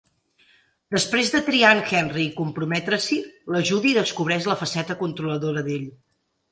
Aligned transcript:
Després 0.95 1.29
de 1.33 1.41
triar 1.49 1.73
en 1.77 1.81
Henri 1.99 2.25
i 2.31 2.33
comprometre-s'hi, 2.39 3.19
la 3.57 3.65
Judy 3.71 3.95
descobreix 4.03 4.53
la 4.53 4.61
faceta 4.67 4.99
controladora 5.05 5.71
d'ell. 5.71 5.91